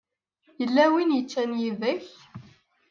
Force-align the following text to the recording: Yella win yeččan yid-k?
Yella 0.59 0.85
win 0.91 1.15
yeččan 1.15 1.51
yid-k? 1.59 2.05